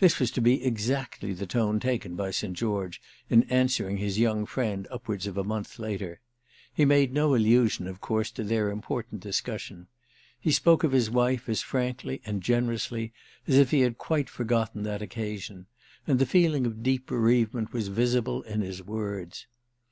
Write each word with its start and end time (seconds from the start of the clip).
This 0.00 0.18
was 0.18 0.32
to 0.32 0.40
be 0.40 0.64
exactly 0.66 1.32
the 1.32 1.46
tone 1.46 1.78
taken 1.78 2.16
by 2.16 2.32
St. 2.32 2.54
George 2.54 3.00
in 3.28 3.44
answering 3.44 3.98
his 3.98 4.18
young 4.18 4.44
friend 4.44 4.88
upwards 4.90 5.28
of 5.28 5.36
a 5.36 5.44
month 5.44 5.78
later. 5.78 6.18
He 6.74 6.84
made 6.84 7.12
no 7.12 7.36
allusion 7.36 7.86
of 7.86 8.00
course 8.00 8.32
to 8.32 8.42
their 8.42 8.72
important 8.72 9.20
discussion. 9.20 9.86
He 10.40 10.50
spoke 10.50 10.82
of 10.82 10.90
his 10.90 11.08
wife 11.08 11.48
as 11.48 11.62
frankly 11.62 12.20
and 12.26 12.42
generously 12.42 13.12
as 13.46 13.54
if 13.54 13.70
he 13.70 13.82
had 13.82 13.96
quite 13.96 14.28
forgotten 14.28 14.82
that 14.82 15.02
occasion, 15.02 15.66
and 16.04 16.18
the 16.18 16.26
feeling 16.26 16.66
of 16.66 16.82
deep 16.82 17.06
bereavement 17.06 17.72
was 17.72 17.86
visible 17.86 18.42
in 18.42 18.62
his 18.62 18.82
words. 18.82 19.46